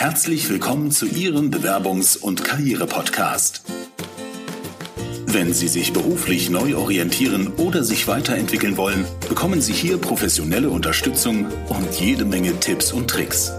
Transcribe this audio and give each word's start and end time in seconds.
Herzlich 0.00 0.48
willkommen 0.48 0.92
zu 0.92 1.06
Ihrem 1.06 1.50
Bewerbungs- 1.50 2.16
und 2.16 2.44
Karriere-Podcast. 2.44 3.62
Wenn 5.26 5.52
Sie 5.52 5.66
sich 5.66 5.92
beruflich 5.92 6.50
neu 6.50 6.76
orientieren 6.76 7.48
oder 7.56 7.82
sich 7.82 8.06
weiterentwickeln 8.06 8.76
wollen, 8.76 9.04
bekommen 9.28 9.60
Sie 9.60 9.72
hier 9.72 9.98
professionelle 9.98 10.70
Unterstützung 10.70 11.46
und 11.68 11.92
jede 11.98 12.24
Menge 12.24 12.60
Tipps 12.60 12.92
und 12.92 13.10
Tricks. 13.10 13.50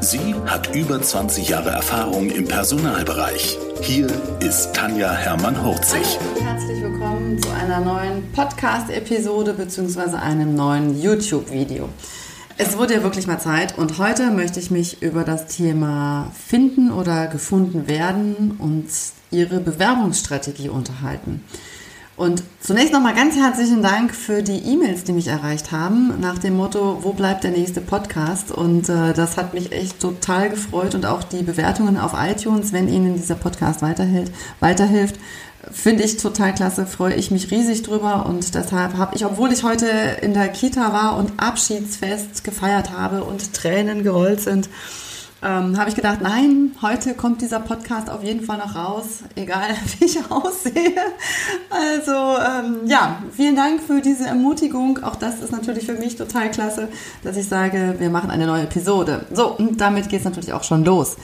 Sie 0.00 0.34
hat 0.44 0.76
über 0.76 1.00
20 1.00 1.48
Jahre 1.48 1.70
Erfahrung 1.70 2.28
im 2.28 2.44
Personalbereich. 2.44 3.56
Hier 3.80 4.08
ist 4.40 4.74
Tanja 4.74 5.10
Hermann-Hurzig. 5.10 6.18
Herzlich 6.38 6.82
willkommen 6.82 7.40
zu 7.40 7.48
einer 7.48 7.80
neuen 7.80 8.30
Podcast-Episode 8.32 9.54
bzw. 9.54 10.16
einem 10.16 10.54
neuen 10.54 11.00
YouTube-Video. 11.00 11.88
Es 12.58 12.76
wurde 12.76 12.94
ja 12.94 13.02
wirklich 13.02 13.26
mal 13.26 13.38
Zeit 13.38 13.78
und 13.78 13.98
heute 13.98 14.30
möchte 14.30 14.60
ich 14.60 14.70
mich 14.70 15.02
über 15.02 15.24
das 15.24 15.46
Thema 15.46 16.30
Finden 16.34 16.92
oder 16.92 17.26
gefunden 17.26 17.88
werden 17.88 18.52
und 18.58 18.86
Ihre 19.30 19.60
Bewerbungsstrategie 19.60 20.68
unterhalten. 20.68 21.42
Und 22.14 22.42
zunächst 22.60 22.92
nochmal 22.92 23.14
ganz 23.14 23.36
herzlichen 23.36 23.82
Dank 23.82 24.14
für 24.14 24.42
die 24.42 24.58
E-Mails, 24.58 25.04
die 25.04 25.12
mich 25.12 25.28
erreicht 25.28 25.72
haben, 25.72 26.20
nach 26.20 26.38
dem 26.38 26.56
Motto, 26.56 26.98
wo 27.02 27.14
bleibt 27.14 27.42
der 27.42 27.52
nächste 27.52 27.80
Podcast? 27.80 28.52
Und 28.52 28.88
äh, 28.90 29.14
das 29.14 29.38
hat 29.38 29.54
mich 29.54 29.72
echt 29.72 29.98
total 29.98 30.50
gefreut 30.50 30.94
und 30.94 31.06
auch 31.06 31.22
die 31.24 31.42
Bewertungen 31.42 31.96
auf 31.98 32.12
iTunes, 32.14 32.72
wenn 32.74 32.86
Ihnen 32.86 33.16
dieser 33.16 33.34
Podcast 33.34 33.80
weiterhilft, 33.80 34.32
weiterhilft 34.60 35.16
finde 35.70 36.02
ich 36.02 36.16
total 36.16 36.54
klasse, 36.54 36.86
freue 36.86 37.14
ich 37.14 37.30
mich 37.30 37.50
riesig 37.50 37.82
drüber 37.82 38.26
und 38.26 38.54
deshalb 38.54 38.96
habe 38.96 39.14
ich, 39.14 39.24
obwohl 39.24 39.52
ich 39.52 39.62
heute 39.62 39.86
in 40.20 40.34
der 40.34 40.48
Kita 40.48 40.92
war 40.92 41.16
und 41.16 41.32
Abschiedsfest 41.36 42.44
gefeiert 42.44 42.90
habe 42.90 43.24
und 43.24 43.54
Tränen 43.54 44.02
gerollt 44.02 44.40
sind, 44.40 44.68
ähm, 45.44 45.76
habe 45.76 45.90
ich 45.90 45.96
gedacht, 45.96 46.20
nein, 46.22 46.70
heute 46.82 47.14
kommt 47.14 47.42
dieser 47.42 47.58
Podcast 47.58 48.08
auf 48.10 48.22
jeden 48.22 48.44
Fall 48.44 48.58
noch 48.58 48.76
raus, 48.76 49.24
egal 49.34 49.70
wie 49.98 50.04
ich 50.04 50.18
aussehe. 50.30 50.94
Also 51.68 52.12
ähm, 52.12 52.86
ja, 52.86 53.22
vielen 53.34 53.56
Dank 53.56 53.82
für 53.82 54.00
diese 54.00 54.26
Ermutigung. 54.26 55.02
Auch 55.02 55.16
das 55.16 55.40
ist 55.40 55.50
natürlich 55.50 55.86
für 55.86 55.94
mich 55.94 56.16
total 56.16 56.50
klasse, 56.50 56.88
dass 57.24 57.36
ich 57.36 57.48
sage, 57.48 57.96
wir 57.98 58.10
machen 58.10 58.30
eine 58.30 58.46
neue 58.46 58.62
Episode. 58.62 59.26
So, 59.32 59.56
und 59.56 59.80
damit 59.80 60.08
geht 60.08 60.20
es 60.20 60.24
natürlich 60.24 60.52
auch 60.52 60.64
schon 60.64 60.84
los 60.84 61.16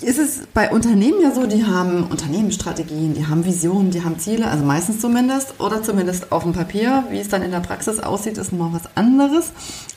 ist 0.00 0.18
es 0.18 0.42
bei 0.54 0.70
Unternehmen 0.70 1.20
ja 1.20 1.32
so, 1.34 1.46
die 1.46 1.64
haben 1.64 2.04
Unternehmensstrategien, 2.04 3.14
die 3.14 3.26
haben 3.26 3.44
Visionen, 3.44 3.90
die 3.90 4.04
haben 4.04 4.18
Ziele, 4.18 4.48
also 4.48 4.64
meistens 4.64 5.00
zumindest, 5.00 5.58
oder 5.58 5.82
zumindest 5.82 6.30
auf 6.30 6.44
dem 6.44 6.52
Papier. 6.52 7.04
Wie 7.10 7.18
es 7.18 7.28
dann 7.28 7.42
in 7.42 7.50
der 7.50 7.60
Praxis 7.60 7.98
aussieht, 7.98 8.38
ist 8.38 8.52
noch 8.52 8.72
was 8.72 8.96
anderes. 8.96 9.52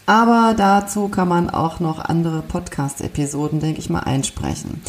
Aber 0.08 0.56
dazu 0.58 1.08
kann 1.08 1.28
man 1.28 1.52
auch 1.52 1.80
noch 1.80 2.00
andere 2.00 2.42
Podcast-Episoden, 2.42 3.60
denke 3.60 3.80
ich 3.80 3.92
mal, 3.92 4.00
einsprechen. 4.00 4.82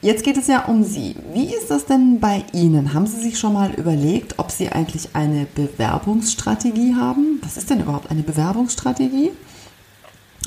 Jetzt 0.00 0.24
geht 0.24 0.36
es 0.36 0.48
ja 0.48 0.64
um 0.64 0.82
Sie. 0.84 1.16
Wie 1.32 1.52
ist 1.52 1.70
das 1.70 1.86
denn 1.86 2.18
bei 2.20 2.44
Ihnen? 2.52 2.94
Haben 2.94 3.06
Sie 3.06 3.20
sich 3.20 3.38
schon 3.38 3.52
mal 3.52 3.72
überlegt, 3.74 4.38
ob 4.38 4.50
Sie 4.50 4.68
eigentlich 4.68 5.10
eine 5.14 5.46
Bewerbungsstrategie 5.54 6.94
haben? 6.96 7.40
Was 7.42 7.56
ist 7.56 7.70
denn 7.70 7.80
überhaupt 7.80 8.10
eine 8.10 8.22
Bewerbungsstrategie? 8.22 9.30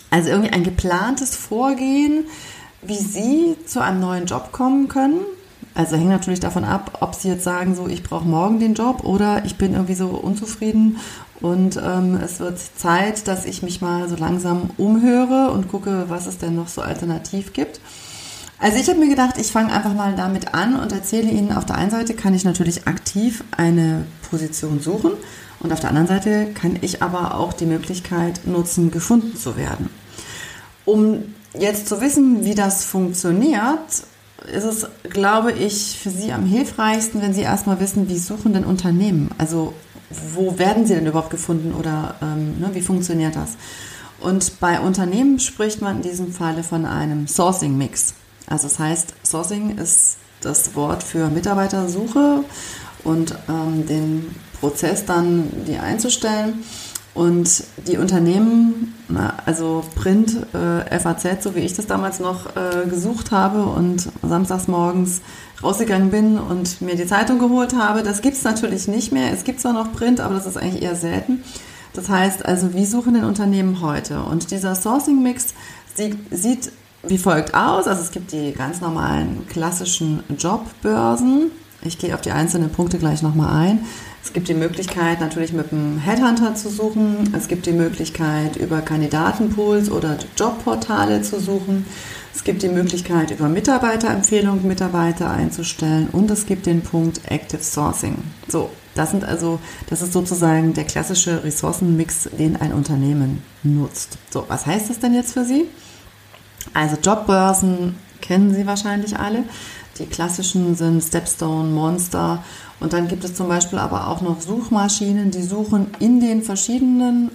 Also 0.09 0.29
irgendwie 0.29 0.51
ein 0.51 0.63
geplantes 0.63 1.35
Vorgehen, 1.35 2.25
wie 2.81 2.97
Sie 2.97 3.55
zu 3.65 3.81
einem 3.81 3.99
neuen 3.99 4.25
Job 4.25 4.51
kommen 4.51 4.87
können. 4.87 5.21
Also 5.73 5.95
hängt 5.95 6.09
natürlich 6.09 6.39
davon 6.41 6.65
ab, 6.65 6.97
ob 7.01 7.15
Sie 7.15 7.29
jetzt 7.29 7.43
sagen, 7.43 7.75
so 7.75 7.87
ich 7.87 8.03
brauche 8.03 8.27
morgen 8.27 8.59
den 8.59 8.73
Job 8.73 9.03
oder 9.03 9.45
ich 9.45 9.55
bin 9.57 9.73
irgendwie 9.73 9.93
so 9.93 10.07
unzufrieden 10.07 10.97
und 11.39 11.77
ähm, 11.77 12.19
es 12.23 12.39
wird 12.39 12.59
Zeit, 12.59 13.27
dass 13.27 13.45
ich 13.45 13.63
mich 13.63 13.81
mal 13.81 14.09
so 14.09 14.15
langsam 14.15 14.69
umhöre 14.77 15.51
und 15.51 15.69
gucke, 15.69 16.05
was 16.07 16.27
es 16.27 16.37
denn 16.37 16.55
noch 16.55 16.67
so 16.67 16.81
alternativ 16.81 17.53
gibt. 17.53 17.79
Also 18.59 18.77
ich 18.77 18.87
habe 18.89 18.99
mir 18.99 19.09
gedacht, 19.09 19.37
ich 19.39 19.47
fange 19.47 19.73
einfach 19.73 19.93
mal 19.95 20.15
damit 20.15 20.53
an 20.53 20.79
und 20.79 20.91
erzähle 20.91 21.31
Ihnen, 21.31 21.51
auf 21.51 21.65
der 21.65 21.77
einen 21.77 21.89
Seite 21.89 22.13
kann 22.13 22.35
ich 22.35 22.43
natürlich 22.43 22.87
aktiv 22.87 23.43
eine 23.57 24.05
Position 24.29 24.79
suchen 24.81 25.13
und 25.61 25.73
auf 25.73 25.79
der 25.79 25.89
anderen 25.89 26.07
Seite 26.07 26.47
kann 26.53 26.77
ich 26.81 27.01
aber 27.01 27.35
auch 27.35 27.53
die 27.53 27.65
Möglichkeit 27.65 28.41
nutzen, 28.45 28.91
gefunden 28.91 29.35
zu 29.35 29.57
werden. 29.57 29.89
Um 30.85 31.23
jetzt 31.57 31.87
zu 31.87 32.01
wissen, 32.01 32.45
wie 32.45 32.55
das 32.55 32.85
funktioniert, 32.85 34.03
ist 34.51 34.63
es, 34.63 34.87
glaube 35.09 35.51
ich, 35.51 35.99
für 36.01 36.09
Sie 36.09 36.31
am 36.31 36.45
hilfreichsten, 36.45 37.21
wenn 37.21 37.33
Sie 37.33 37.41
erstmal 37.41 37.79
wissen, 37.79 38.09
wie 38.09 38.17
suchen 38.17 38.53
denn 38.53 38.63
Unternehmen? 38.63 39.29
Also 39.37 39.73
wo 40.35 40.57
werden 40.57 40.85
sie 40.85 40.95
denn 40.95 41.05
überhaupt 41.05 41.29
gefunden 41.29 41.73
oder 41.73 42.15
ähm, 42.21 42.59
ne, 42.59 42.69
wie 42.73 42.81
funktioniert 42.81 43.35
das? 43.35 43.51
Und 44.19 44.59
bei 44.59 44.79
Unternehmen 44.79 45.39
spricht 45.39 45.81
man 45.81 45.97
in 45.97 46.01
diesem 46.03 46.31
Falle 46.31 46.63
von 46.63 46.85
einem 46.85 47.27
Sourcing-Mix. 47.27 48.13
Also 48.47 48.67
das 48.67 48.77
heißt, 48.77 49.13
Sourcing 49.23 49.77
ist 49.77 50.17
das 50.41 50.75
Wort 50.75 51.03
für 51.03 51.29
Mitarbeitersuche 51.29 52.43
und 53.03 53.35
ähm, 53.49 53.87
den 53.87 54.35
Prozess 54.59 55.05
dann 55.05 55.49
die 55.67 55.77
einzustellen. 55.77 56.63
Und 57.13 57.63
die 57.87 57.97
Unternehmen, 57.97 58.93
also 59.45 59.83
Print, 59.95 60.37
äh, 60.53 60.99
FAZ, 60.99 61.43
so 61.43 61.55
wie 61.55 61.59
ich 61.59 61.73
das 61.73 61.85
damals 61.85 62.21
noch 62.21 62.55
äh, 62.55 62.87
gesucht 62.87 63.31
habe 63.31 63.63
und 63.63 64.07
samstags 64.21 64.69
morgens 64.69 65.21
rausgegangen 65.61 66.09
bin 66.09 66.37
und 66.37 66.81
mir 66.81 66.95
die 66.95 67.05
Zeitung 67.05 67.39
geholt 67.39 67.75
habe, 67.75 68.01
das 68.03 68.21
gibt 68.21 68.37
es 68.37 68.43
natürlich 68.43 68.87
nicht 68.87 69.11
mehr. 69.11 69.33
Es 69.33 69.43
gibt 69.43 69.59
zwar 69.59 69.73
noch 69.73 69.91
Print, 69.91 70.21
aber 70.21 70.35
das 70.35 70.45
ist 70.45 70.57
eigentlich 70.57 70.83
eher 70.83 70.95
selten. 70.95 71.43
Das 71.93 72.07
heißt 72.07 72.45
also, 72.45 72.73
wie 72.73 72.85
suchen 72.85 73.15
denn 73.15 73.25
Unternehmen 73.25 73.81
heute? 73.81 74.21
Und 74.23 74.51
dieser 74.51 74.75
Sourcing-Mix 74.75 75.53
sieht, 75.93 76.17
sieht 76.31 76.71
wie 77.03 77.17
folgt 77.17 77.53
aus. 77.53 77.87
Also 77.87 78.01
es 78.01 78.11
gibt 78.11 78.31
die 78.31 78.53
ganz 78.53 78.79
normalen 78.79 79.45
klassischen 79.47 80.23
Jobbörsen. 80.37 81.51
Ich 81.83 81.97
gehe 81.97 82.13
auf 82.13 82.21
die 82.21 82.31
einzelnen 82.31 82.69
Punkte 82.69 82.99
gleich 82.99 83.23
nochmal 83.23 83.67
ein. 83.67 83.79
Es 84.23 84.33
gibt 84.33 84.47
die 84.47 84.53
Möglichkeit, 84.53 85.19
natürlich 85.19 85.51
mit 85.51 85.71
einem 85.71 85.97
Headhunter 85.97 86.53
zu 86.53 86.69
suchen. 86.69 87.33
Es 87.35 87.47
gibt 87.47 87.65
die 87.65 87.71
Möglichkeit, 87.71 88.55
über 88.55 88.81
Kandidatenpools 88.81 89.89
oder 89.89 90.17
Jobportale 90.37 91.23
zu 91.23 91.39
suchen. 91.39 91.87
Es 92.35 92.43
gibt 92.43 92.61
die 92.61 92.69
Möglichkeit, 92.69 93.31
über 93.31 93.49
Mitarbeiterempfehlungen 93.49 94.67
Mitarbeiter 94.67 95.31
einzustellen. 95.31 96.09
Und 96.11 96.29
es 96.29 96.45
gibt 96.45 96.67
den 96.67 96.81
Punkt 96.81 97.21
Active 97.29 97.63
Sourcing. 97.63 98.17
So, 98.47 98.69
das 98.93 99.09
sind 99.09 99.23
also, 99.23 99.59
das 99.89 100.03
ist 100.03 100.13
sozusagen 100.13 100.73
der 100.73 100.83
klassische 100.83 101.43
Ressourcenmix, 101.43 102.29
den 102.37 102.57
ein 102.57 102.73
Unternehmen 102.73 103.41
nutzt. 103.63 104.19
So, 104.29 104.45
was 104.47 104.67
heißt 104.67 104.91
das 104.91 104.99
denn 104.99 105.15
jetzt 105.15 105.33
für 105.33 105.45
Sie? 105.45 105.65
Also 106.75 106.95
Jobbörsen 107.03 107.95
kennen 108.21 108.53
Sie 108.53 108.67
wahrscheinlich 108.67 109.17
alle. 109.17 109.43
Die 110.01 110.07
klassischen 110.07 110.75
sind 110.75 111.03
Stepstone, 111.03 111.69
Monster 111.69 112.43
und 112.79 112.91
dann 112.91 113.07
gibt 113.07 113.23
es 113.23 113.35
zum 113.35 113.47
Beispiel 113.47 113.77
aber 113.77 114.07
auch 114.07 114.21
noch 114.21 114.41
Suchmaschinen, 114.41 115.29
die 115.29 115.43
suchen 115.43 115.91
in 115.99 116.19
den 116.19 116.41
verschiedenen 116.41 117.29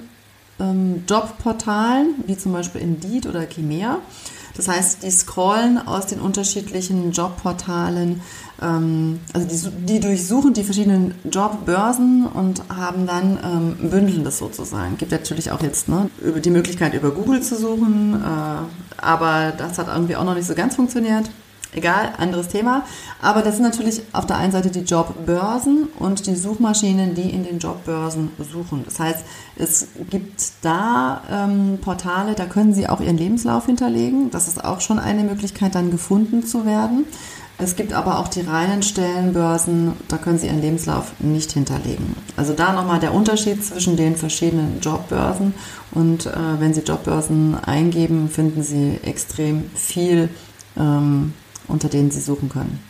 ähm, 0.58 1.04
Jobportalen, 1.08 2.16
wie 2.26 2.36
zum 2.36 2.52
Beispiel 2.52 2.80
Indeed 2.80 3.26
oder 3.26 3.48
Chimea. 3.48 3.98
Das 4.56 4.66
heißt, 4.66 5.04
die 5.04 5.10
scrollen 5.10 5.78
aus 5.86 6.06
den 6.06 6.18
unterschiedlichen 6.18 7.12
Jobportalen, 7.12 8.22
ähm, 8.60 9.20
also 9.32 9.70
die, 9.70 9.86
die, 9.86 10.00
durchsuchen 10.00 10.52
die 10.52 10.64
verschiedenen 10.64 11.14
Jobbörsen 11.30 12.26
und 12.26 12.62
haben 12.68 13.06
dann 13.06 13.38
ähm, 13.44 13.90
bündeln 13.90 14.24
das 14.24 14.38
sozusagen. 14.38 14.96
Gibt 14.96 15.12
natürlich 15.12 15.52
auch 15.52 15.62
jetzt 15.62 15.88
ne, 15.88 16.10
über 16.20 16.40
die 16.40 16.50
Möglichkeit, 16.50 16.94
über 16.94 17.12
Google 17.12 17.42
zu 17.42 17.56
suchen, 17.56 18.14
äh, 18.14 19.00
aber 19.00 19.52
das 19.56 19.78
hat 19.78 19.86
irgendwie 19.86 20.16
auch 20.16 20.24
noch 20.24 20.34
nicht 20.34 20.48
so 20.48 20.54
ganz 20.56 20.74
funktioniert. 20.74 21.30
Egal, 21.72 22.12
anderes 22.16 22.48
Thema. 22.48 22.84
Aber 23.20 23.42
das 23.42 23.56
sind 23.56 23.64
natürlich 23.64 24.02
auf 24.12 24.26
der 24.26 24.36
einen 24.36 24.52
Seite 24.52 24.70
die 24.70 24.80
Jobbörsen 24.80 25.88
und 25.98 26.26
die 26.26 26.34
Suchmaschinen, 26.34 27.14
die 27.14 27.30
in 27.30 27.44
den 27.44 27.58
Jobbörsen 27.58 28.30
suchen. 28.50 28.82
Das 28.84 28.98
heißt, 28.98 29.24
es 29.56 29.88
gibt 30.08 30.52
da 30.62 31.22
ähm, 31.30 31.78
Portale, 31.80 32.34
da 32.34 32.46
können 32.46 32.72
Sie 32.72 32.88
auch 32.88 33.00
Ihren 33.00 33.18
Lebenslauf 33.18 33.66
hinterlegen. 33.66 34.30
Das 34.30 34.48
ist 34.48 34.64
auch 34.64 34.80
schon 34.80 34.98
eine 34.98 35.22
Möglichkeit, 35.22 35.74
dann 35.74 35.90
gefunden 35.90 36.46
zu 36.46 36.64
werden. 36.64 37.04
Es 37.58 37.74
gibt 37.74 37.94
aber 37.94 38.18
auch 38.18 38.28
die 38.28 38.42
reinen 38.42 38.82
Stellenbörsen, 38.82 39.94
da 40.08 40.18
können 40.18 40.38
Sie 40.38 40.46
Ihren 40.46 40.60
Lebenslauf 40.60 41.12
nicht 41.20 41.52
hinterlegen. 41.52 42.14
Also 42.36 42.52
da 42.52 42.72
nochmal 42.72 43.00
der 43.00 43.14
Unterschied 43.14 43.64
zwischen 43.64 43.96
den 43.96 44.16
verschiedenen 44.16 44.80
Jobbörsen. 44.80 45.54
Und 45.92 46.26
äh, 46.26 46.32
wenn 46.58 46.74
Sie 46.74 46.82
Jobbörsen 46.82 47.56
eingeben, 47.64 48.28
finden 48.28 48.62
Sie 48.62 48.98
extrem 49.02 49.70
viel. 49.74 50.28
Ähm, 50.76 51.32
unter 51.68 51.88
denen 51.88 52.10
Sie 52.10 52.20
suchen 52.20 52.48
können. 52.48 52.80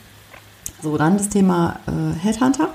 So, 0.83 0.97
dann 0.97 1.17
das 1.17 1.29
Thema 1.29 1.81
äh, 1.87 2.19
Headhunter. 2.19 2.71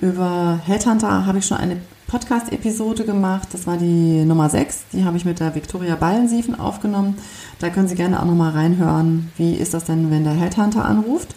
Über 0.00 0.60
Headhunter 0.64 1.26
habe 1.26 1.38
ich 1.38 1.46
schon 1.46 1.56
eine 1.56 1.78
Podcast-Episode 2.06 3.04
gemacht. 3.04 3.48
Das 3.52 3.66
war 3.66 3.76
die 3.76 4.24
Nummer 4.24 4.50
6. 4.50 4.86
Die 4.92 5.04
habe 5.04 5.16
ich 5.16 5.24
mit 5.24 5.40
der 5.40 5.54
Viktoria 5.54 5.94
Ballensiefen 5.94 6.58
aufgenommen. 6.58 7.16
Da 7.60 7.70
können 7.70 7.88
Sie 7.88 7.94
gerne 7.94 8.20
auch 8.20 8.24
nochmal 8.24 8.52
reinhören, 8.52 9.30
wie 9.36 9.54
ist 9.54 9.74
das 9.74 9.84
denn, 9.84 10.10
wenn 10.10 10.24
der 10.24 10.32
Headhunter 10.32 10.84
anruft. 10.84 11.34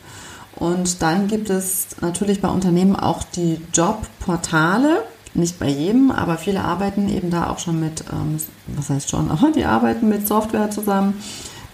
Und 0.56 1.02
dann 1.02 1.28
gibt 1.28 1.50
es 1.50 1.88
natürlich 2.02 2.42
bei 2.42 2.48
Unternehmen 2.48 2.96
auch 2.96 3.24
die 3.24 3.60
Jobportale. 3.74 5.04
Nicht 5.36 5.60
bei 5.60 5.68
jedem, 5.68 6.12
aber 6.12 6.38
viele 6.38 6.64
arbeiten 6.64 7.10
eben 7.10 7.32
da 7.32 7.50
auch 7.50 7.60
schon 7.60 7.80
mit, 7.80 8.04
ähm, 8.12 8.38
was 8.68 8.90
heißt 8.90 9.10
schon, 9.10 9.32
aber 9.32 9.52
die 9.52 9.66
arbeiten 9.66 10.10
mit 10.10 10.28
Software 10.28 10.70
zusammen 10.70 11.16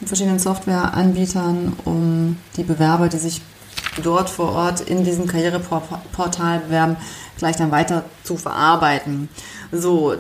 verschiedenen 0.08 0.40
Softwareanbietern, 0.40 1.74
um 1.86 2.38
die 2.58 2.64
Bewerber, 2.64 3.10
die 3.10 3.18
sich 3.18 3.42
dort 4.04 4.30
vor 4.30 4.54
Ort 4.54 4.82
in 4.82 5.04
diesem 5.04 5.28
Karriereportal 5.28 6.60
bewerben, 6.60 6.98
gleich 7.38 7.56
dann 7.56 7.72
weiter 7.72 8.06
zu 8.24 8.38
verarbeiten. 8.38 9.30
So, 9.72 10.16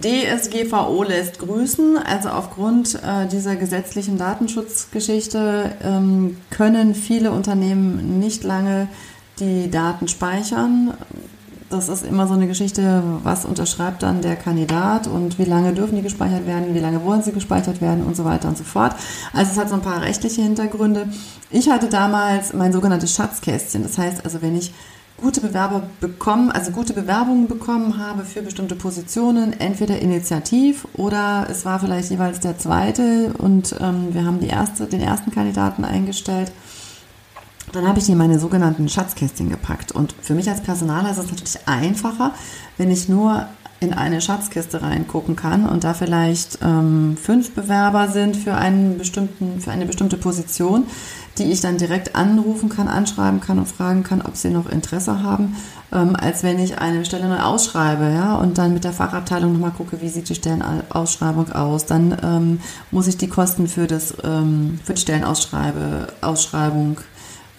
DSGVO 0.00 1.02
lässt 1.02 1.38
grüßen. 1.38 1.98
Also 1.98 2.30
aufgrund 2.30 2.94
äh, 2.94 3.26
dieser 3.26 3.56
gesetzlichen 3.56 4.18
Datenschutzgeschichte 4.18 5.72
ähm, 5.82 6.38
können 6.50 6.94
viele 6.94 7.30
Unternehmen 7.30 8.18
nicht 8.18 8.44
lange 8.44 8.88
die 9.40 9.70
Daten 9.70 10.08
speichern. 10.08 10.94
Das 11.70 11.88
ist 11.88 12.04
immer 12.04 12.26
so 12.26 12.34
eine 12.34 12.46
Geschichte, 12.46 13.02
was 13.22 13.44
unterschreibt 13.44 14.02
dann 14.02 14.22
der 14.22 14.36
Kandidat 14.36 15.06
und 15.06 15.38
wie 15.38 15.44
lange 15.44 15.72
dürfen 15.72 15.96
die 15.96 16.02
gespeichert 16.02 16.46
werden, 16.46 16.74
wie 16.74 16.78
lange 16.78 17.02
wollen 17.04 17.22
sie 17.22 17.32
gespeichert 17.32 17.80
werden 17.80 18.04
und 18.04 18.16
so 18.16 18.24
weiter 18.24 18.48
und 18.48 18.58
so 18.58 18.64
fort. 18.64 18.94
Also 19.32 19.52
es 19.52 19.58
hat 19.58 19.70
so 19.70 19.74
ein 19.74 19.80
paar 19.80 20.02
rechtliche 20.02 20.42
Hintergründe. 20.42 21.08
Ich 21.50 21.68
hatte 21.68 21.88
damals 21.88 22.52
mein 22.52 22.72
sogenanntes 22.72 23.14
Schatzkästchen. 23.14 23.82
Das 23.82 23.98
heißt 23.98 24.24
also, 24.24 24.42
wenn 24.42 24.56
ich 24.56 24.72
gute 25.20 25.40
Bewerber 25.40 25.84
bekommen, 26.00 26.50
also 26.50 26.70
gute 26.70 26.92
Bewerbungen 26.92 27.46
bekommen 27.46 27.98
habe 27.98 28.24
für 28.24 28.42
bestimmte 28.42 28.74
Positionen, 28.74 29.58
entweder 29.58 29.98
initiativ 29.98 30.86
oder 30.94 31.46
es 31.50 31.64
war 31.64 31.80
vielleicht 31.80 32.10
jeweils 32.10 32.40
der 32.40 32.58
zweite 32.58 33.32
und 33.38 33.74
ähm, 33.80 34.08
wir 34.12 34.24
haben 34.24 34.40
die 34.40 34.48
erste, 34.48 34.86
den 34.86 35.00
ersten 35.00 35.30
Kandidaten 35.30 35.84
eingestellt. 35.84 36.52
Dann 37.74 37.88
habe 37.88 37.98
ich 37.98 38.06
die 38.06 38.12
in 38.12 38.18
meine 38.18 38.38
sogenannten 38.38 38.88
Schatzkästchen 38.88 39.50
gepackt. 39.50 39.92
Und 39.92 40.14
für 40.20 40.34
mich 40.34 40.48
als 40.48 40.62
Personaler 40.62 41.10
ist 41.10 41.18
es 41.18 41.30
natürlich 41.30 41.58
einfacher, 41.66 42.32
wenn 42.78 42.90
ich 42.90 43.08
nur 43.08 43.46
in 43.80 43.92
eine 43.92 44.20
Schatzkiste 44.20 44.82
reingucken 44.82 45.34
kann 45.36 45.68
und 45.68 45.84
da 45.84 45.94
vielleicht 45.94 46.58
ähm, 46.62 47.16
fünf 47.20 47.50
Bewerber 47.52 48.08
sind 48.08 48.36
für, 48.36 48.54
einen 48.54 48.98
bestimmten, 48.98 49.60
für 49.60 49.72
eine 49.72 49.86
bestimmte 49.86 50.16
Position, 50.16 50.84
die 51.36 51.44
ich 51.44 51.60
dann 51.60 51.76
direkt 51.76 52.14
anrufen 52.14 52.68
kann, 52.68 52.86
anschreiben 52.88 53.40
kann 53.40 53.58
und 53.58 53.66
fragen 53.66 54.04
kann, 54.04 54.22
ob 54.22 54.36
sie 54.36 54.50
noch 54.50 54.70
Interesse 54.70 55.22
haben, 55.22 55.56
ähm, 55.92 56.14
als 56.16 56.44
wenn 56.44 56.60
ich 56.60 56.78
eine 56.78 57.04
Stelle 57.04 57.28
neu 57.28 57.40
ausschreibe, 57.40 58.04
ja, 58.04 58.36
und 58.36 58.56
dann 58.56 58.72
mit 58.72 58.84
der 58.84 58.92
Fachabteilung 58.92 59.52
nochmal 59.52 59.72
gucke, 59.72 60.00
wie 60.00 60.08
sieht 60.08 60.28
die 60.28 60.36
Stellenausschreibung 60.36 61.52
aus. 61.52 61.86
Dann 61.86 62.16
ähm, 62.22 62.60
muss 62.90 63.08
ich 63.08 63.16
die 63.16 63.28
Kosten 63.28 63.66
für, 63.66 63.86
das, 63.86 64.14
ähm, 64.22 64.78
für 64.84 64.94
die 64.94 65.02
Stellenausschreibung 65.02 66.96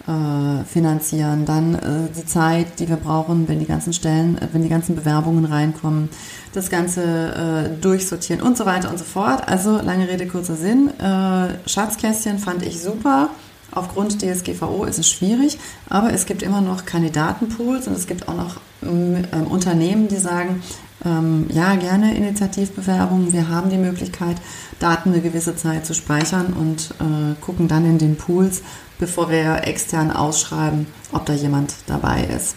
äh, 0.06 0.64
finanzieren. 0.64 1.44
Dann 1.46 1.74
äh, 1.74 2.12
die 2.16 2.24
Zeit, 2.24 2.78
die 2.78 2.88
wir 2.88 2.96
brauchen, 2.96 3.48
wenn 3.48 3.58
die 3.58 3.66
ganzen 3.66 3.92
Stellen, 3.92 4.38
äh, 4.38 4.48
wenn 4.52 4.62
die 4.62 4.68
ganzen 4.68 4.94
Bewerbungen 4.96 5.44
reinkommen, 5.44 6.08
das 6.52 6.70
Ganze 6.70 7.02
äh, 7.02 7.80
durchsortieren 7.80 8.40
und 8.40 8.56
so 8.56 8.66
weiter 8.66 8.90
und 8.90 8.98
so 8.98 9.04
fort. 9.04 9.46
Also 9.48 9.80
lange 9.80 10.08
Rede, 10.08 10.26
kurzer 10.26 10.56
Sinn. 10.56 10.90
Äh, 10.98 11.68
Schatzkästchen 11.68 12.38
fand 12.38 12.64
ich 12.64 12.80
super. 12.80 13.30
Aufgrund 13.72 14.22
DSGVO 14.22 14.84
ist 14.84 14.98
es 14.98 15.10
schwierig, 15.10 15.58
aber 15.90 16.12
es 16.12 16.24
gibt 16.24 16.42
immer 16.42 16.60
noch 16.60 16.86
Kandidatenpools 16.86 17.88
und 17.88 17.94
es 17.94 18.06
gibt 18.06 18.28
auch 18.28 18.36
noch 18.36 18.60
ähm, 18.82 19.24
Unternehmen, 19.50 20.08
die 20.08 20.16
sagen, 20.16 20.62
ähm, 21.04 21.46
ja, 21.50 21.74
gerne 21.76 22.16
Initiativbewerbungen. 22.16 23.32
Wir 23.32 23.48
haben 23.48 23.70
die 23.70 23.78
Möglichkeit, 23.78 24.36
Daten 24.78 25.12
eine 25.12 25.20
gewisse 25.20 25.56
Zeit 25.56 25.86
zu 25.86 25.94
speichern 25.94 26.52
und 26.52 26.94
äh, 27.00 27.34
gucken 27.40 27.68
dann 27.68 27.84
in 27.84 27.98
den 27.98 28.16
Pools, 28.16 28.62
bevor 28.98 29.30
wir 29.30 29.66
extern 29.66 30.10
ausschreiben, 30.10 30.86
ob 31.12 31.26
da 31.26 31.34
jemand 31.34 31.74
dabei 31.86 32.24
ist. 32.24 32.56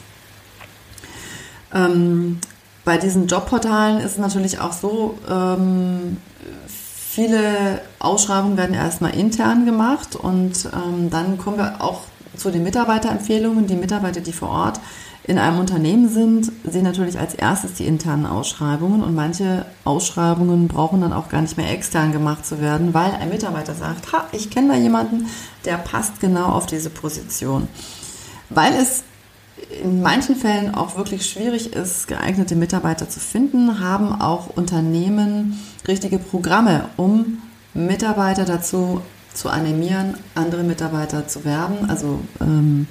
Ähm, 1.73 2.39
bei 2.85 2.97
diesen 2.97 3.27
Jobportalen 3.27 3.99
ist 3.99 4.13
es 4.13 4.17
natürlich 4.17 4.59
auch 4.59 4.73
so, 4.73 5.17
ähm, 5.29 6.17
viele 6.67 7.81
Ausschreibungen 7.99 8.57
werden 8.57 8.75
erstmal 8.75 9.15
intern 9.15 9.65
gemacht 9.65 10.15
und 10.15 10.65
ähm, 10.73 11.09
dann 11.09 11.37
kommen 11.37 11.57
wir 11.57 11.81
auch 11.81 12.01
zu 12.35 12.49
den 12.51 12.63
Mitarbeiterempfehlungen. 12.63 13.67
Die 13.67 13.75
Mitarbeiter, 13.75 14.21
die 14.21 14.31
vor 14.31 14.49
Ort 14.49 14.79
in 15.29 15.37
einem 15.37 15.59
Unternehmen 15.59 16.09
sind, 16.09 16.51
sehen 16.63 16.83
natürlich 16.83 17.19
als 17.19 17.35
erstes 17.35 17.75
die 17.75 17.85
internen 17.85 18.25
Ausschreibungen 18.25 19.03
und 19.03 19.13
manche 19.13 19.63
Ausschreibungen 19.83 20.67
brauchen 20.67 21.01
dann 21.01 21.13
auch 21.13 21.29
gar 21.29 21.41
nicht 21.41 21.55
mehr 21.55 21.71
extern 21.71 22.11
gemacht 22.11 22.47
zu 22.47 22.59
werden, 22.59 22.95
weil 22.95 23.11
ein 23.11 23.29
Mitarbeiter 23.29 23.75
sagt, 23.75 24.11
ha, 24.11 24.27
ich 24.31 24.49
kenne 24.49 24.69
da 24.69 24.79
jemanden, 24.79 25.27
der 25.65 25.77
passt 25.77 26.19
genau 26.19 26.45
auf 26.45 26.65
diese 26.65 26.89
Position. 26.89 27.67
Weil 28.49 28.73
es 28.73 29.03
in 29.83 30.01
manchen 30.01 30.35
Fällen 30.35 30.73
auch 30.73 30.97
wirklich 30.97 31.29
schwierig 31.29 31.73
ist, 31.73 32.07
geeignete 32.07 32.55
Mitarbeiter 32.55 33.07
zu 33.07 33.19
finden, 33.19 33.79
haben 33.79 34.19
auch 34.19 34.47
Unternehmen 34.55 35.59
richtige 35.87 36.17
Programme, 36.17 36.85
um 36.97 37.37
Mitarbeiter 37.75 38.45
dazu 38.45 39.01
zu 39.35 39.49
animieren, 39.49 40.15
andere 40.33 40.63
Mitarbeiter 40.63 41.27
zu 41.27 41.45
werben. 41.45 41.87
Also 41.87 42.19
ähm, 42.41 42.87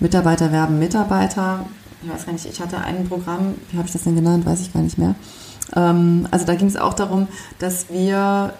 Mitarbeiter 0.00 0.52
werben 0.52 0.78
Mitarbeiter. 0.78 1.66
Ich 2.02 2.10
weiß 2.10 2.26
gar 2.26 2.32
nicht, 2.32 2.46
ich 2.46 2.60
hatte 2.60 2.78
ein 2.78 3.08
Programm, 3.08 3.54
wie 3.70 3.76
habe 3.76 3.86
ich 3.86 3.92
das 3.92 4.04
denn 4.04 4.14
genannt, 4.14 4.46
weiß 4.46 4.60
ich 4.60 4.72
gar 4.72 4.82
nicht 4.82 4.98
mehr. 4.98 5.14
Ähm, 5.74 6.28
also 6.30 6.46
da 6.46 6.54
ging 6.54 6.68
es 6.68 6.76
auch 6.76 6.94
darum, 6.94 7.28
dass 7.58 7.90
wir 7.90 8.54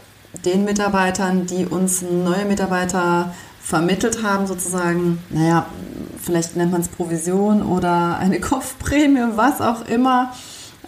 den 0.45 0.65
Mitarbeitern, 0.65 1.47
die 1.47 1.65
uns 1.67 2.03
neue 2.03 2.45
Mitarbeiter 2.45 3.33
vermittelt 3.61 4.23
haben, 4.23 4.47
sozusagen, 4.47 5.19
naja, 5.31 5.67
vielleicht 6.21 6.57
nennt 6.57 6.73
man 6.73 6.81
es 6.81 6.89
Provision 6.89 7.63
oder 7.63 8.19
eine 8.19 8.41
Kopfprämie, 8.41 9.37
was 9.37 9.61
auch 9.61 9.87
immer, 9.87 10.33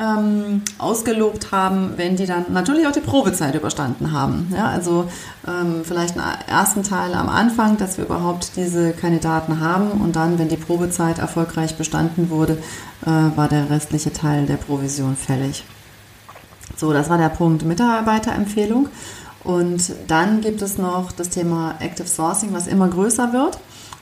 ähm, 0.01 0.63
ausgelobt 0.79 1.53
haben, 1.53 1.93
wenn 1.97 2.17
die 2.17 2.27
dann 2.27 2.47
natürlich 2.49 2.87
auch 2.87 2.93
die 2.93 3.01
Probezeit 3.01 3.55
überstanden 3.55 4.13
haben. 4.13 4.53
Ja, 4.57 4.69
also 4.69 5.11
ähm, 5.47 5.83
vielleicht 5.85 6.19
einen 6.19 6.41
ersten 6.49 6.83
Teil 6.83 7.15
am 7.15 7.29
Anfang, 7.29 7.77
dass 7.77 7.99
wir 7.99 8.07
überhaupt 8.07 8.57
diese 8.57 8.93
Kandidaten 8.93 9.61
haben 9.61 9.91
und 10.01 10.17
dann, 10.17 10.39
wenn 10.39 10.49
die 10.49 10.57
Probezeit 10.57 11.19
erfolgreich 11.19 11.77
bestanden 11.77 12.31
wurde, 12.31 12.55
äh, 13.05 13.37
war 13.37 13.49
der 13.49 13.69
restliche 13.69 14.13
Teil 14.13 14.47
der 14.47 14.57
Provision 14.57 15.17
fällig. 15.17 15.65
So, 16.77 16.93
das 16.93 17.11
war 17.11 17.19
der 17.19 17.29
Punkt 17.29 17.65
Mitarbeiterempfehlung. 17.65 18.89
Und 19.43 19.93
dann 20.07 20.43
gibt 20.43 20.61
es 20.61 20.77
noch 20.77 21.13
das 21.13 21.31
Thema 21.31 21.77
Active 21.81 22.07
Sourcing, 22.07 22.53
was 22.53 22.67
immer 22.67 22.89
größer 22.89 23.33
wird. 23.33 23.59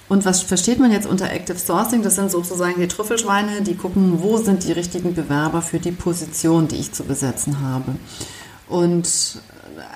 Und 0.09 0.25
was 0.25 0.43
versteht 0.43 0.79
man 0.79 0.91
jetzt 0.91 1.07
unter 1.07 1.31
Active 1.31 1.59
Sourcing? 1.59 2.03
Das 2.03 2.15
sind 2.15 2.31
sozusagen 2.31 2.81
die 2.81 2.89
Trüffelschweine, 2.89 3.63
die 3.63 3.75
gucken, 3.75 4.23
wo 4.23 4.39
sind 4.39 4.65
die 4.65 4.73
richtigen 4.73 5.15
Bewerber 5.15 5.61
für 5.61 5.79
die 5.79 5.93
Position, 5.93 6.67
die 6.67 6.77
ich 6.77 6.93
zu 6.93 7.05
besetzen 7.05 7.61
habe. 7.61 7.97
Und 8.69 9.41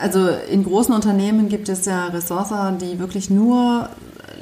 also 0.01 0.29
in 0.51 0.65
großen 0.65 0.95
Unternehmen 0.95 1.49
gibt 1.49 1.69
es 1.69 1.85
ja 1.85 2.07
Ressourcer, 2.07 2.73
die 2.81 2.99
wirklich 2.99 3.31
nur 3.31 3.89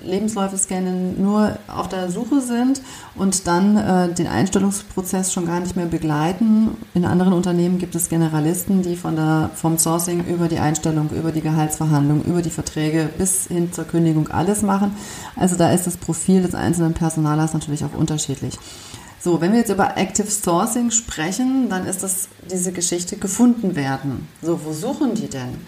Lebensläufe 0.05 0.57
scannen, 0.57 1.21
nur 1.21 1.59
auf 1.69 1.89
der 1.89 2.11
Suche 2.11 2.41
sind 2.41 2.81
und 3.17 3.47
dann 3.47 3.77
äh, 3.77 4.13
den 4.13 4.27
Einstellungsprozess 4.27 5.33
schon 5.33 5.47
gar 5.47 5.61
nicht 5.61 5.77
mehr 5.77 5.87
begleiten. 5.87 6.77
In 6.95 7.05
anderen 7.05 7.33
Unternehmen 7.33 7.79
gibt 7.79 7.95
es 7.95 8.09
Generalisten, 8.09 8.83
die 8.83 8.97
von 8.97 9.17
der, 9.17 9.51
vom 9.55 9.79
Sourcing 9.79 10.25
über 10.27 10.49
die 10.49 10.59
Einstellung, 10.59 11.11
über 11.11 11.33
die 11.33 11.43
Gehaltsverhandlung, 11.43 12.25
über 12.25 12.43
die 12.43 12.51
Verträge 12.51 13.09
bis 13.19 13.47
hin 13.47 13.73
zur 13.73 13.85
Kündigung 13.85 14.29
alles 14.29 14.63
machen. 14.63 14.97
Also 15.37 15.57
da 15.57 15.71
ist 15.73 15.87
das 15.87 15.97
Profil 15.97 16.43
des 16.43 16.55
einzelnen 16.55 16.95
Personalers 16.95 17.53
natürlich 17.53 17.85
auch 17.85 17.95
unterschiedlich. 17.95 18.59
So, 19.23 19.41
wenn 19.43 19.53
wir 19.53 19.59
jetzt 19.59 19.71
über 19.71 19.99
Active 19.99 20.31
Sourcing 20.31 20.91
sprechen, 20.91 21.69
dann 21.69 21.87
ist 21.87 22.03
das 22.03 22.29
diese 22.51 22.73
Geschichte 22.73 23.17
gefunden 23.17 23.77
werden. 23.77 24.27
So, 24.41 24.65
wo 24.65 24.73
suchen 24.73 25.15
die 25.15 25.29
denn? 25.29 25.59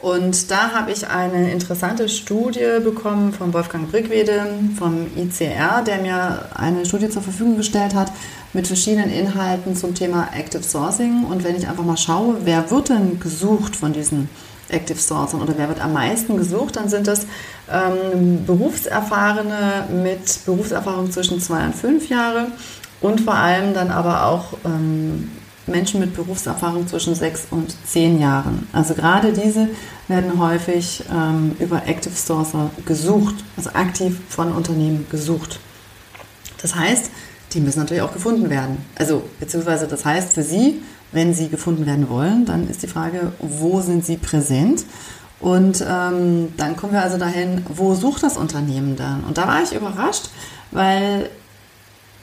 Und 0.00 0.50
da 0.50 0.72
habe 0.72 0.90
ich 0.90 1.08
eine 1.08 1.50
interessante 1.50 2.08
Studie 2.08 2.80
bekommen 2.82 3.32
von 3.32 3.52
Wolfgang 3.52 3.90
Brickwede 3.90 4.46
vom 4.78 5.06
ICR, 5.16 5.82
der 5.82 5.98
mir 6.00 6.48
eine 6.54 6.84
Studie 6.86 7.10
zur 7.10 7.22
Verfügung 7.22 7.56
gestellt 7.58 7.94
hat 7.94 8.10
mit 8.54 8.66
verschiedenen 8.66 9.10
Inhalten 9.10 9.76
zum 9.76 9.94
Thema 9.94 10.28
Active 10.34 10.62
Sourcing. 10.62 11.24
Und 11.24 11.44
wenn 11.44 11.56
ich 11.56 11.68
einfach 11.68 11.84
mal 11.84 11.96
schaue, 11.96 12.36
wer 12.44 12.70
wird 12.70 12.88
denn 12.88 13.20
gesucht 13.20 13.76
von 13.76 13.92
diesen 13.92 14.28
Active 14.68 14.98
Sourcing 14.98 15.40
oder 15.40 15.54
wer 15.56 15.68
wird 15.68 15.80
am 15.82 15.92
meisten 15.92 16.36
gesucht, 16.36 16.76
dann 16.76 16.88
sind 16.88 17.06
das 17.06 17.26
ähm, 17.70 18.44
Berufserfahrene 18.46 19.88
mit 20.02 20.44
Berufserfahrung 20.46 21.10
zwischen 21.12 21.40
zwei 21.40 21.64
und 21.64 21.74
fünf 21.74 22.08
Jahre 22.08 22.48
und 23.04 23.20
vor 23.20 23.34
allem 23.34 23.74
dann 23.74 23.90
aber 23.90 24.24
auch 24.24 24.54
ähm, 24.64 25.30
Menschen 25.66 26.00
mit 26.00 26.14
Berufserfahrung 26.14 26.86
zwischen 26.86 27.14
sechs 27.14 27.46
und 27.50 27.74
zehn 27.86 28.18
Jahren. 28.18 28.66
Also 28.72 28.94
gerade 28.94 29.34
diese 29.34 29.68
werden 30.08 30.38
häufig 30.38 31.04
ähm, 31.12 31.54
über 31.58 31.86
Active 31.86 32.14
Sourcer 32.14 32.70
gesucht, 32.86 33.34
also 33.58 33.70
aktiv 33.74 34.20
von 34.30 34.52
Unternehmen 34.52 35.06
gesucht. 35.10 35.60
Das 36.62 36.74
heißt, 36.74 37.10
die 37.52 37.60
müssen 37.60 37.80
natürlich 37.80 38.02
auch 38.02 38.12
gefunden 38.14 38.48
werden. 38.48 38.78
Also 38.94 39.22
beziehungsweise 39.38 39.86
das 39.86 40.06
heißt 40.06 40.32
für 40.32 40.42
Sie, 40.42 40.80
wenn 41.12 41.34
Sie 41.34 41.50
gefunden 41.50 41.84
werden 41.84 42.08
wollen, 42.08 42.46
dann 42.46 42.70
ist 42.70 42.82
die 42.82 42.88
Frage, 42.88 43.32
wo 43.38 43.82
sind 43.82 44.06
Sie 44.06 44.16
präsent? 44.16 44.86
Und 45.40 45.84
ähm, 45.86 46.54
dann 46.56 46.74
kommen 46.74 46.94
wir 46.94 47.02
also 47.02 47.18
dahin, 47.18 47.66
wo 47.68 47.94
sucht 47.94 48.22
das 48.22 48.38
Unternehmen 48.38 48.96
dann? 48.96 49.24
Und 49.24 49.36
da 49.36 49.46
war 49.46 49.62
ich 49.62 49.74
überrascht, 49.74 50.30
weil 50.70 51.28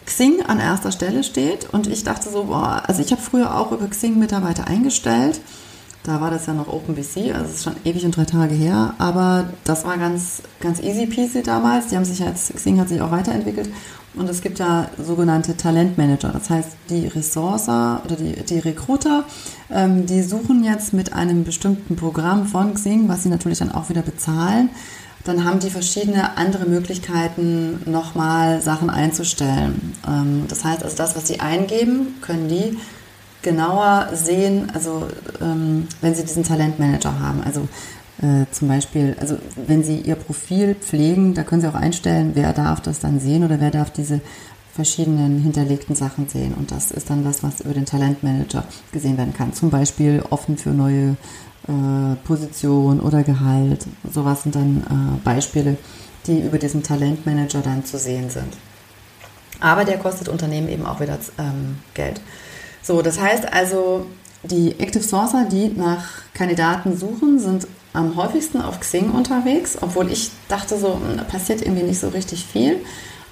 Xing 0.06 0.42
an 0.46 0.60
erster 0.60 0.92
Stelle 0.92 1.24
steht 1.24 1.74
und 1.74 1.88
ich 1.88 2.04
dachte 2.04 2.30
so, 2.30 2.46
boah, 2.46 2.84
also 2.88 3.02
ich 3.02 3.12
habe 3.12 3.22
früher 3.22 3.58
auch 3.58 3.72
über 3.72 3.88
Xing 3.88 4.18
Mitarbeiter 4.20 4.68
eingestellt 4.68 5.42
Da 6.04 6.20
war 6.20 6.32
das 6.32 6.48
ja 6.48 6.54
noch 6.54 6.68
OpenBC, 6.68 7.32
also 7.32 7.46
es 7.46 7.56
ist 7.58 7.64
schon 7.64 7.76
ewig 7.86 8.04
und 8.04 8.18
drei 8.18 8.26
Tage 8.26 8.56
her. 8.56 8.96
Aber 8.98 9.50
das 9.64 9.86
war 9.86 9.98
ganz, 10.00 10.42
ganz 10.60 10.82
easy 10.82 11.06
peasy 11.06 11.44
damals. 11.44 11.88
Die 11.88 11.96
haben 11.96 12.06
sich 12.06 12.20
jetzt, 12.20 12.56
Xing 12.56 12.80
hat 12.80 12.90
sich 12.90 13.02
auch 13.02 13.12
weiterentwickelt. 13.12 13.70
Und 14.16 14.28
es 14.28 14.42
gibt 14.42 14.58
ja 14.58 14.90
sogenannte 14.98 15.56
Talentmanager. 15.56 16.30
Das 16.30 16.50
heißt, 16.50 16.70
die 16.90 17.08
Ressource 17.08 17.70
oder 17.70 18.16
die, 18.20 18.34
die 18.44 18.60
Recruiter, 18.60 19.26
ähm, 19.70 20.08
die 20.08 20.24
suchen 20.24 20.64
jetzt 20.64 20.92
mit 20.92 21.14
einem 21.14 21.44
bestimmten 21.44 21.96
Programm 21.96 22.48
von 22.48 22.74
Xing, 22.74 23.08
was 23.08 23.24
sie 23.24 23.30
natürlich 23.30 23.60
dann 23.60 23.72
auch 23.72 23.90
wieder 23.90 24.02
bezahlen, 24.02 24.70
dann 25.24 25.46
haben 25.46 25.60
die 25.60 25.70
verschiedene 25.70 26.38
andere 26.38 26.66
Möglichkeiten, 26.66 27.82
nochmal 27.86 28.62
Sachen 28.62 28.90
einzustellen. 28.90 29.94
Ähm, 30.08 30.46
das 30.48 30.64
heißt 30.64 30.84
also, 30.84 30.96
das, 30.96 31.16
was 31.16 31.28
sie 31.28 31.40
eingeben, 31.40 32.16
können 32.22 32.48
die 32.48 32.78
genauer 33.42 34.10
sehen, 34.14 34.72
also 34.74 35.08
ähm, 35.42 35.88
wenn 36.02 36.16
sie 36.16 36.24
diesen 36.24 36.44
Talentmanager 36.44 37.20
haben. 37.20 37.42
Also 37.44 37.68
äh, 38.22 38.46
zum 38.52 38.68
Beispiel, 38.68 39.16
also 39.20 39.38
wenn 39.68 39.84
sie 39.84 39.98
ihr 39.98 40.16
Profil 40.16 40.76
pflegen, 40.76 41.34
da 41.34 41.44
können 41.44 41.62
sie 41.62 41.68
auch 41.68 41.76
einstellen, 41.76 42.32
wer 42.34 42.54
darf 42.54 42.82
das 42.82 43.00
dann 43.00 43.20
sehen 43.20 43.44
oder 43.44 43.60
wer 43.60 43.72
darf 43.72 43.92
diese 43.92 44.22
verschiedenen 44.74 45.40
hinterlegten 45.40 45.96
Sachen 45.96 46.30
sehen. 46.30 46.54
Und 46.54 46.72
das 46.72 46.92
ist 46.92 47.10
dann 47.10 47.24
das, 47.24 47.44
was 47.44 47.62
über 47.62 47.74
den 47.74 47.86
Talentmanager 47.86 48.64
gesehen 48.92 49.18
werden 49.18 49.34
kann. 49.34 49.54
Zum 49.54 49.70
Beispiel 49.70 50.24
offen 50.30 50.58
für 50.58 50.70
neue 50.70 51.18
äh, 51.72 52.28
Position 52.28 53.00
oder 53.00 53.24
Gehalt. 53.24 53.86
Sowas 54.12 54.44
sind 54.44 54.56
dann 54.56 54.84
äh, 54.84 55.26
Beispiele, 55.26 55.78
die 56.28 56.42
über 56.42 56.58
diesen 56.58 56.84
Talentmanager 56.84 57.62
dann 57.62 57.86
zu 57.86 57.98
sehen 57.98 58.30
sind. 58.30 58.54
Aber 59.60 59.86
der 59.86 59.98
kostet 59.98 60.28
Unternehmen 60.28 60.70
eben 60.70 60.86
auch 60.86 61.00
wieder 61.00 61.18
ähm, 61.38 61.78
Geld. 61.94 62.22
So, 62.82 63.02
das 63.02 63.20
heißt 63.20 63.52
also, 63.54 64.08
die 64.44 64.80
Active 64.80 65.04
Sourcer, 65.04 65.46
die 65.46 65.70
nach 65.70 66.06
Kandidaten 66.34 66.98
suchen, 66.98 67.40
sind 67.40 67.68
am 67.94 68.16
häufigsten 68.16 68.62
auf 68.62 68.80
Xing 68.80 69.12
unterwegs, 69.12 69.78
obwohl 69.82 70.12
ich 70.12 70.32
dachte 70.48 70.78
so, 70.78 70.96
hm, 70.96 71.18
da 71.18 71.24
passiert 71.24 71.62
irgendwie 71.62 71.84
nicht 71.84 72.00
so 72.00 72.10
richtig 72.10 72.46
viel. 72.46 72.78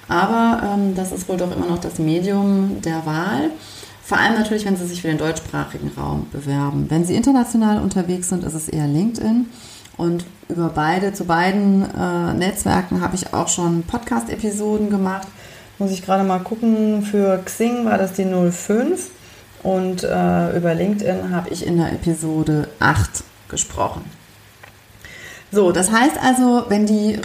Aber 0.08 0.62
ähm, 0.64 0.94
das 0.94 1.12
ist 1.12 1.28
wohl 1.28 1.36
doch 1.36 1.54
immer 1.54 1.66
noch 1.66 1.78
das 1.78 1.98
Medium 1.98 2.80
der 2.82 3.06
Wahl. 3.06 3.50
Vor 4.02 4.18
allem 4.18 4.34
natürlich, 4.34 4.64
wenn 4.64 4.76
Sie 4.76 4.86
sich 4.86 5.02
für 5.02 5.08
den 5.08 5.18
deutschsprachigen 5.18 5.90
Raum 5.96 6.26
bewerben. 6.32 6.86
Wenn 6.88 7.04
Sie 7.04 7.14
international 7.14 7.80
unterwegs 7.80 8.28
sind, 8.28 8.44
ist 8.44 8.54
es 8.54 8.68
eher 8.68 8.86
LinkedIn. 8.86 9.46
Und 9.96 10.24
über 10.48 10.70
beide, 10.70 11.12
zu 11.12 11.24
beiden 11.26 11.84
äh, 11.94 12.34
Netzwerken 12.34 13.02
habe 13.02 13.16
ich 13.16 13.34
auch 13.34 13.48
schon 13.48 13.82
Podcast-Episoden 13.82 14.90
gemacht. 14.90 15.28
Muss 15.78 15.90
ich 15.90 16.04
gerade 16.04 16.24
mal 16.24 16.40
gucken, 16.40 17.02
für 17.02 17.38
Xing 17.44 17.84
war 17.84 17.98
das 17.98 18.14
die 18.14 18.24
05 18.24 19.10
und 19.62 20.02
äh, 20.02 20.56
über 20.56 20.74
LinkedIn 20.74 21.30
habe 21.30 21.50
ich 21.50 21.66
in 21.66 21.76
der 21.76 21.92
Episode 21.92 22.68
8 22.80 23.24
gesprochen. 23.48 24.04
So, 25.52 25.72
das 25.72 25.90
heißt 25.90 26.16
also, 26.22 26.64
wenn 26.68 26.86
die, 26.86 27.18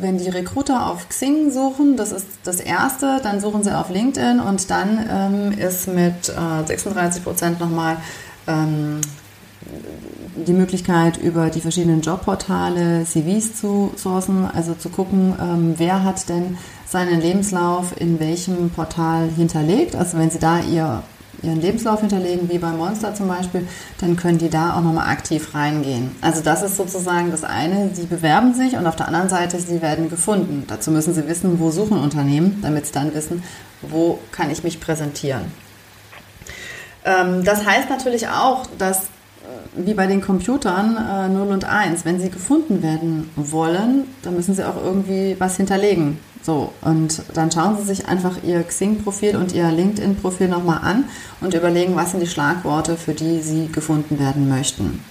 wenn 0.00 0.18
die 0.18 0.28
Recruiter 0.28 0.86
auf 0.86 1.08
Xing 1.08 1.52
suchen, 1.52 1.96
das 1.96 2.10
ist 2.10 2.26
das 2.42 2.58
Erste, 2.58 3.20
dann 3.22 3.40
suchen 3.40 3.62
sie 3.62 3.76
auf 3.76 3.88
LinkedIn 3.90 4.40
und 4.40 4.68
dann 4.70 5.08
ähm, 5.08 5.52
ist 5.58 5.86
mit 5.86 6.28
äh, 6.28 6.66
36 6.66 7.22
Prozent 7.22 7.60
nochmal 7.60 7.98
ähm, 8.48 9.00
die 10.34 10.52
Möglichkeit, 10.52 11.18
über 11.18 11.50
die 11.50 11.60
verschiedenen 11.60 12.00
Jobportale 12.00 13.04
CVs 13.04 13.60
zu 13.60 13.92
sourcen, 13.96 14.48
also 14.52 14.74
zu 14.74 14.88
gucken, 14.88 15.34
ähm, 15.40 15.74
wer 15.76 16.02
hat 16.02 16.28
denn 16.28 16.58
seinen 16.86 17.20
Lebenslauf 17.20 18.00
in 18.00 18.18
welchem 18.18 18.70
Portal 18.70 19.28
hinterlegt. 19.28 19.94
Also 19.94 20.18
wenn 20.18 20.30
Sie 20.30 20.38
da 20.38 20.60
Ihr 20.60 21.02
ihren 21.42 21.60
Lebenslauf 21.60 22.00
hinterlegen, 22.00 22.48
wie 22.50 22.58
bei 22.58 22.70
Monster 22.70 23.14
zum 23.14 23.28
Beispiel, 23.28 23.66
dann 24.00 24.16
können 24.16 24.38
die 24.38 24.50
da 24.50 24.74
auch 24.74 24.82
nochmal 24.82 25.08
aktiv 25.08 25.54
reingehen. 25.54 26.10
Also 26.20 26.42
das 26.42 26.62
ist 26.62 26.76
sozusagen 26.76 27.30
das 27.30 27.44
eine, 27.44 27.90
sie 27.94 28.06
bewerben 28.06 28.54
sich 28.54 28.76
und 28.76 28.86
auf 28.86 28.96
der 28.96 29.08
anderen 29.08 29.28
Seite, 29.28 29.58
sie 29.60 29.82
werden 29.82 30.10
gefunden. 30.10 30.64
Dazu 30.66 30.90
müssen 30.90 31.14
sie 31.14 31.26
wissen, 31.28 31.60
wo 31.60 31.70
suchen 31.70 31.98
Unternehmen, 31.98 32.58
damit 32.62 32.86
sie 32.86 32.92
dann 32.92 33.14
wissen, 33.14 33.42
wo 33.82 34.18
kann 34.32 34.50
ich 34.50 34.64
mich 34.64 34.80
präsentieren. 34.80 35.42
Ähm, 37.04 37.44
das 37.44 37.64
heißt 37.64 37.88
natürlich 37.90 38.28
auch, 38.28 38.66
dass 38.78 39.08
wie 39.76 39.94
bei 39.94 40.06
den 40.06 40.20
Computern 40.20 40.96
äh, 40.96 41.28
0 41.28 41.48
und 41.48 41.64
1, 41.64 42.04
wenn 42.04 42.20
sie 42.20 42.30
gefunden 42.30 42.82
werden 42.82 43.30
wollen, 43.36 44.04
dann 44.22 44.34
müssen 44.34 44.54
sie 44.54 44.66
auch 44.66 44.82
irgendwie 44.82 45.36
was 45.38 45.56
hinterlegen. 45.56 46.18
So, 46.42 46.72
und 46.82 47.22
dann 47.34 47.50
schauen 47.50 47.76
Sie 47.76 47.84
sich 47.84 48.08
einfach 48.08 48.42
Ihr 48.42 48.62
Xing-Profil 48.62 49.36
und 49.36 49.52
Ihr 49.52 49.70
LinkedIn-Profil 49.70 50.48
nochmal 50.48 50.80
an 50.82 51.04
und 51.40 51.52
überlegen, 51.52 51.96
was 51.96 52.12
sind 52.12 52.20
die 52.20 52.28
Schlagworte, 52.28 52.96
für 52.96 53.12
die 53.12 53.40
Sie 53.40 53.68
gefunden 53.68 54.18
werden 54.18 54.48
möchten. 54.48 55.04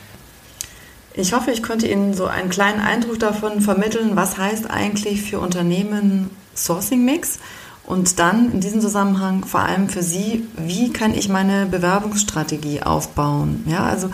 Ich 1.14 1.34
hoffe, 1.34 1.52
ich 1.52 1.64
konnte 1.64 1.88
Ihnen 1.88 2.14
so 2.14 2.26
einen 2.26 2.50
kleinen 2.50 2.80
Eindruck 2.80 3.20
davon 3.20 3.62
vermitteln, 3.62 4.12
was 4.14 4.38
heißt 4.38 4.70
eigentlich 4.70 5.24
für 5.24 5.40
Unternehmen 5.40 6.30
Sourcing 6.56 7.04
Mix 7.06 7.40
und 7.88 8.20
dann 8.20 8.52
in 8.52 8.60
diesem 8.60 8.82
Zusammenhang 8.82 9.46
vor 9.46 9.62
allem 9.62 9.90
für 9.90 10.04
Sie, 10.04 10.46
wie 10.58 10.92
kann 10.92 11.14
ich 11.14 11.30
meine 11.30 11.66
Bewerbungsstrategie 11.66 12.84
aufbauen? 12.84 13.64
Ja, 13.66 13.86
also 13.86 14.10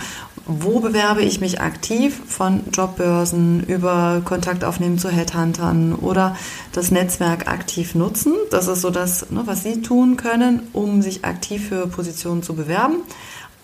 wo 0.45 0.79
bewerbe 0.79 1.21
ich 1.21 1.39
mich 1.39 1.61
aktiv 1.61 2.21
von 2.27 2.61
Jobbörsen 2.71 3.63
über 3.63 4.21
Kontakt 4.25 4.65
aufnehmen 4.65 4.97
zu 4.97 5.09
Headhuntern 5.09 5.95
oder 5.95 6.35
das 6.73 6.91
Netzwerk 6.91 7.47
aktiv 7.47 7.95
nutzen. 7.95 8.33
Das 8.51 8.67
ist 8.67 8.81
so 8.81 8.89
das, 8.89 9.29
ne, 9.31 9.43
was 9.45 9.63
Sie 9.63 9.81
tun 9.81 10.17
können, 10.17 10.67
um 10.73 11.01
sich 11.01 11.23
aktiv 11.23 11.69
für 11.69 11.87
Positionen 11.87 12.43
zu 12.43 12.55
bewerben. 12.55 12.97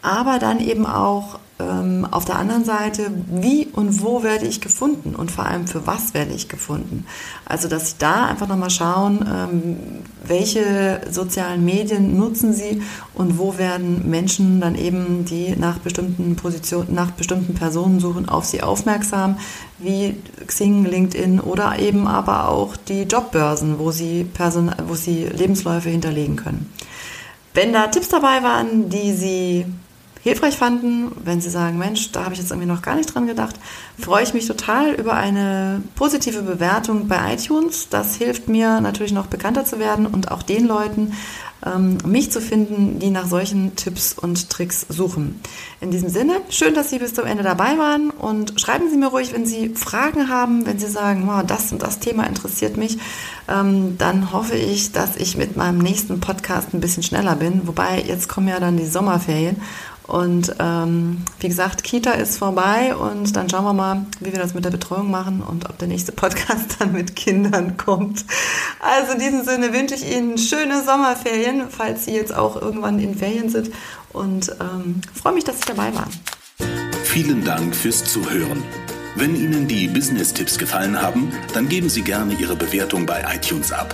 Aber 0.02 0.40
dann 0.40 0.60
eben 0.60 0.86
auch 0.86 1.40
ähm, 1.60 2.08
auf 2.10 2.24
der 2.24 2.38
anderen 2.38 2.64
Seite, 2.64 3.12
wie 3.28 3.68
und 3.74 4.02
wo 4.02 4.24
werde 4.24 4.46
ich 4.46 4.62
gefunden 4.62 5.14
und 5.14 5.30
vor 5.30 5.46
allem 5.46 5.68
für 5.68 5.86
was 5.86 6.14
werde 6.14 6.32
ich 6.34 6.48
gefunden. 6.48 7.06
Also, 7.46 7.68
dass 7.68 7.92
Sie 7.92 7.96
da 8.00 8.26
einfach 8.26 8.48
nochmal 8.48 8.70
schauen, 8.70 9.26
ähm, 9.30 9.78
welche 10.26 11.02
sozialen 11.12 11.66
Medien 11.66 12.18
nutzen 12.18 12.54
Sie 12.54 12.82
und 13.14 13.38
wo 13.38 13.58
werden 13.58 14.10
Menschen 14.10 14.62
dann 14.62 14.76
eben, 14.76 15.26
die 15.26 15.56
nach 15.58 15.80
bestimmten 15.80 16.38
Positionen, 16.38 16.94
nach 16.94 17.12
bestimmten 17.12 17.56
Personen 17.56 18.00
suchen, 18.00 18.30
auf 18.30 18.46
Sie 18.46 18.64
aufmerksam, 18.64 19.38
wie 19.80 20.16
Xing, 20.48 20.86
LinkedIn 20.86 21.42
oder 21.42 21.78
eben 21.80 22.08
aber 22.08 22.48
auch 22.48 22.78
die 22.78 23.04
Jobbörsen, 23.04 23.80
wo 23.80 23.92
Sie, 23.92 24.24
Person 24.24 24.72
wo 24.88 24.96
Sie 24.96 25.26
Lebensläufe 25.26 25.90
hinterlegen 25.90 26.38
können. 26.38 26.72
Wenn 27.54 27.74
da 27.74 27.88
Tipps 27.88 28.08
dabei 28.08 28.44
waren, 28.44 28.90
die 28.90 29.12
Sie 29.12 29.66
hilfreich 30.22 30.58
fanden, 30.58 31.12
wenn 31.24 31.42
Sie 31.42 31.50
sagen, 31.50 31.78
Mensch, 31.78 32.12
da 32.12 32.24
habe 32.24 32.34
ich 32.34 32.40
jetzt 32.40 32.52
irgendwie 32.52 32.68
noch 32.68 32.82
gar 32.82 32.96
nicht 32.96 33.14
dran 33.14 33.28
gedacht, 33.28 33.56
freue 33.98 34.24
ich 34.24 34.34
mich 34.34 34.48
total 34.48 34.94
über 34.94 35.14
eine 35.14 35.82
positive 35.96 36.42
Bewertung 36.42 37.08
bei 37.08 37.34
iTunes. 37.34 37.90
Das 37.90 38.16
hilft 38.16 38.50
mir 38.50 38.82
natürlich 38.82 39.14
noch 39.14 39.28
bekannter 39.28 39.66
zu 39.66 39.80
werden 39.80 40.06
und 40.06 40.32
auch 40.32 40.44
den 40.44 40.68
Leuten, 40.68 41.14
ähm, 41.66 41.98
mich 42.06 42.32
zu 42.32 42.42
finden, 42.42 43.00
die 43.00 43.10
nach 43.10 43.28
solchen 43.28 43.76
Tipps 43.76 44.14
und 44.14 44.50
Tricks 44.50 44.86
suchen. 44.88 45.42
In 45.82 45.92
diesem 45.92 46.10
Sinne, 46.10 46.42
schön, 46.50 46.74
dass 46.74 46.90
Sie 46.90 47.00
bis 47.00 47.14
zum 47.14 47.26
Ende 47.26 47.44
dabei 47.44 47.78
waren 47.78 48.12
und 48.12 48.60
schreiben 48.60 48.90
Sie 48.90 48.98
mir 48.98 49.08
ruhig, 49.08 49.34
wenn 49.34 49.46
Sie 49.46 49.70
Fragen 49.76 50.30
haben, 50.30 50.66
wenn 50.66 50.80
Sie 50.80 50.88
sagen, 50.88 51.24
wow, 51.28 51.44
das 51.46 51.72
und 51.72 51.82
das 51.82 52.00
Thema 52.00 52.26
interessiert 52.28 52.78
mich, 52.78 52.98
ähm, 53.50 53.98
dann 53.98 54.32
hoffe 54.32 54.56
ich, 54.56 54.92
dass 54.92 55.18
ich 55.18 55.36
mit 55.36 55.58
meinem 55.58 55.80
nächsten 55.80 56.20
Podcast 56.20 56.74
ein 56.74 56.80
bisschen 56.80 57.04
schneller 57.04 57.36
bin. 57.36 57.68
Wobei, 57.68 58.02
jetzt 58.02 58.30
kommen 58.30 58.48
ja 58.48 58.60
dann 58.60 58.78
die 58.78 58.88
Sommerferien 58.88 59.58
und 60.10 60.56
ähm, 60.58 61.24
wie 61.40 61.50
gesagt, 61.50 61.84
Kita 61.84 62.14
ist 62.14 62.40
vorbei 62.40 62.96
und 62.96 63.36
dann 63.36 63.48
schauen 63.48 63.64
wir 63.64 63.74
mal, 63.74 64.06
wie 64.20 64.32
wir 64.32 64.40
das 64.40 64.56
mit 64.56 64.66
der 64.66 64.72
Betreuung 64.72 65.12
machen 65.12 65.44
und 65.44 65.70
ob 65.70 65.78
der 65.78 65.88
nächste 65.88 66.12
Podcast 66.12 66.76
dann 66.80 66.94
mit 66.94 67.16
Kindern 67.16 67.78
kommt. 67.78 68.26
Also 68.80 69.14
in 69.14 69.20
diesem 69.20 69.44
Sinne 69.44 69.72
wünsche 69.72 69.94
ich 69.94 70.12
Ihnen 70.12 70.40
schöne 70.40 70.84
Sommerferien, 70.84 71.66
falls 71.70 72.06
Sie 72.06 72.16
jetzt 72.16 72.36
auch 72.36 72.60
irgendwann 72.60 73.00
in 73.00 73.16
Ferien 73.16 73.50
sind 73.50 73.70
und 74.12 74.50
ähm, 74.60 75.02
freue 75.14 75.34
mich, 75.34 75.44
dass 75.44 75.58
Sie 75.58 75.68
dabei 75.68 75.94
waren. 75.94 76.10
Vielen 77.04 77.44
Dank 77.44 77.76
fürs 77.76 78.04
Zuhören. 78.04 78.64
Wenn 79.16 79.36
Ihnen 79.36 79.68
die 79.68 79.88
Business-Tipps 79.88 80.58
gefallen 80.58 81.00
haben, 81.00 81.32
dann 81.54 81.70
geben 81.70 81.90
Sie 81.90 82.02
gerne 82.02 82.34
Ihre 82.34 82.56
Bewertung 82.56 83.06
bei 83.06 83.24
iTunes 83.36 83.72
ab. 83.72 83.94